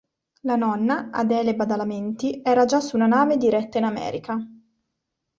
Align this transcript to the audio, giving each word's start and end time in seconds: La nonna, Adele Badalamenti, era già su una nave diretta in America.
La 0.49 0.55
nonna, 0.55 1.11
Adele 1.11 1.53
Badalamenti, 1.53 2.41
era 2.43 2.65
già 2.65 2.79
su 2.79 2.95
una 2.95 3.05
nave 3.05 3.37
diretta 3.37 3.77
in 3.77 3.83
America. 3.83 4.35